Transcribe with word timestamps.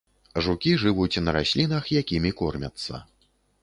Жукі 0.45 0.71
жывуць 0.85 1.21
на 1.27 1.31
раслінах, 1.37 1.95
якімі 2.05 2.35
кормяцца. 2.43 2.93